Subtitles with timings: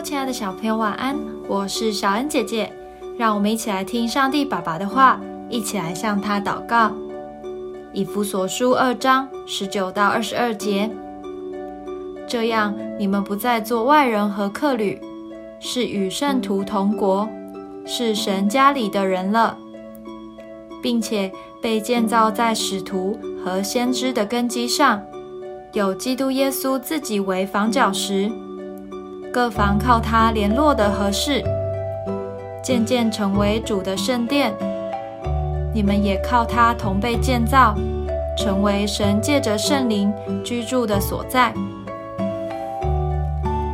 [0.00, 1.18] 亲爱的小朋友，晚安！
[1.48, 2.72] 我是小恩姐姐，
[3.18, 6.92] 让我们一起来听上帝爸爸的话，一起来向他祷告。
[7.92, 10.88] 以弗所书二章十九到二十二节，
[12.28, 15.00] 这样你们不再做外人和客旅，
[15.58, 17.28] 是与圣徒同国，
[17.84, 19.58] 是神家里的人了，
[20.80, 21.30] 并且
[21.60, 25.02] 被建造在使徒和先知的根基上，
[25.72, 28.30] 有基督耶稣自己为房角石。
[29.32, 31.44] 各房靠他联络的合适，
[32.62, 34.52] 渐渐成为主的圣殿。
[35.74, 37.74] 你们也靠他同被建造，
[38.36, 41.52] 成为神借着圣灵居住的所在。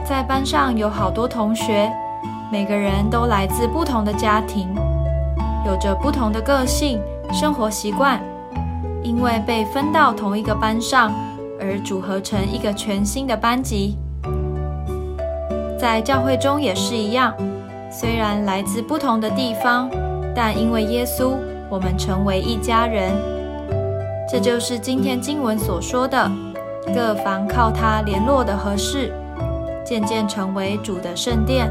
[0.04, 1.90] 在班上有好多同学，
[2.50, 4.68] 每个人都来自不同的家庭，
[5.64, 7.00] 有着不同的个性、
[7.32, 8.20] 生活习惯。
[9.02, 11.12] 因为被分到同一个班上，
[11.60, 13.98] 而组合成一个全新的班级。
[15.84, 17.34] 在教会中也是一样，
[17.90, 19.90] 虽然来自不同的地方，
[20.34, 21.36] 但因为耶稣，
[21.68, 23.12] 我们成为一家人。
[24.26, 26.26] 这就是今天经文所说的：
[26.86, 29.12] 各房靠他联络的合适，
[29.84, 31.70] 渐渐成为主的圣殿。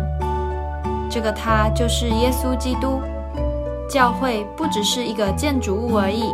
[1.10, 3.02] 这个他就是耶稣基督。
[3.90, 6.32] 教会不只是一个建筑物而已，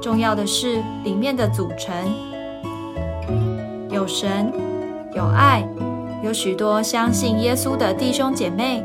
[0.00, 1.92] 重要的是里面的组成，
[3.90, 4.52] 有神，
[5.12, 5.64] 有爱。
[6.22, 8.82] 有许多相信耶稣的弟兄姐妹，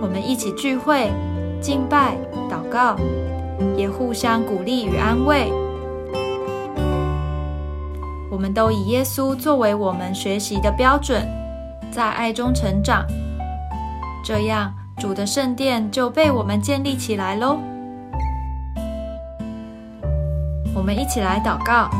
[0.00, 1.10] 我们一起聚会、
[1.60, 2.16] 敬拜、
[2.50, 2.96] 祷告，
[3.76, 5.52] 也互相鼓励与安慰。
[8.30, 11.26] 我们都以耶稣作为我们学习的标准，
[11.90, 13.04] 在爱中成长，
[14.24, 17.58] 这样主的圣殿就被我们建立起来喽。
[20.74, 21.90] 我们一起来祷告。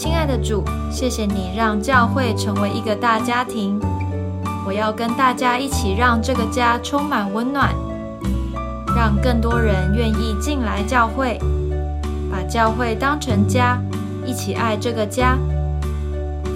[0.00, 3.78] 亲爱的主，谢谢你让教会成为一个大家庭。
[4.66, 7.74] 我要跟大家一起让这个家充满温暖，
[8.96, 11.38] 让更多人愿意进来教会，
[12.32, 13.78] 把教会当成家，
[14.24, 15.36] 一起爱这个家。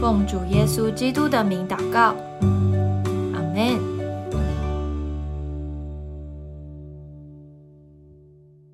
[0.00, 2.15] 奉主耶稣基督的名祷告。